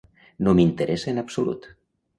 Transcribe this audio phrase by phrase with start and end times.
[0.47, 1.73] No m'interessa en absolut.